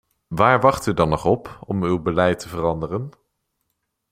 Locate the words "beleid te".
2.01-2.49